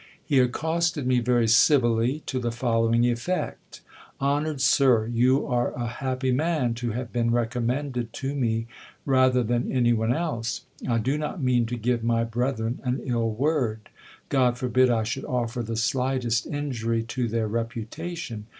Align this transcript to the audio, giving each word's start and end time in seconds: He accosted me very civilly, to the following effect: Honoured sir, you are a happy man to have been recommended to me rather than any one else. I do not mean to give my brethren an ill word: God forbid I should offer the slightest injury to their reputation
He 0.25 0.39
accosted 0.39 1.05
me 1.05 1.19
very 1.19 1.47
civilly, 1.47 2.23
to 2.25 2.39
the 2.39 2.51
following 2.51 3.03
effect: 3.05 3.81
Honoured 4.19 4.59
sir, 4.59 5.05
you 5.05 5.45
are 5.45 5.71
a 5.73 5.85
happy 5.85 6.31
man 6.31 6.73
to 6.73 6.89
have 6.93 7.11
been 7.13 7.29
recommended 7.29 8.11
to 8.13 8.33
me 8.33 8.65
rather 9.05 9.43
than 9.43 9.71
any 9.71 9.93
one 9.93 10.11
else. 10.11 10.61
I 10.89 10.97
do 10.97 11.19
not 11.19 11.39
mean 11.43 11.67
to 11.67 11.75
give 11.77 12.03
my 12.03 12.23
brethren 12.23 12.79
an 12.83 13.01
ill 13.03 13.29
word: 13.29 13.89
God 14.29 14.57
forbid 14.57 14.89
I 14.89 15.03
should 15.03 15.25
offer 15.25 15.61
the 15.61 15.77
slightest 15.77 16.47
injury 16.47 17.03
to 17.03 17.27
their 17.27 17.47
reputation 17.47 18.47